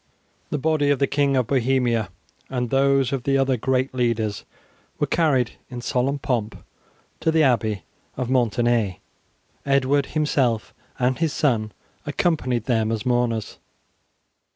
The 0.49 0.57
body 0.57 0.89
of 0.89 0.97
the 0.97 1.05
King 1.05 1.37
of 1.37 1.45
Bohemia 1.45 2.09
and 2.49 2.71
those 2.71 3.13
of 3.13 3.21
the 3.21 3.37
other 3.37 3.55
great 3.55 3.93
leaders 3.93 4.43
were 4.97 5.05
carried 5.05 5.51
in 5.69 5.79
solemn 5.81 6.17
pomp 6.17 6.57
to 7.19 7.29
the 7.31 7.43
Abbey 7.43 7.83
of 8.17 8.27
Maintenay. 8.27 8.97
Edward 9.63 10.07
himself 10.07 10.73
and 10.97 11.19
his 11.19 11.33
son 11.33 11.71
accompanied 12.03 12.63
them 12.63 12.91
as 12.91 13.05
mourners. 13.05 13.59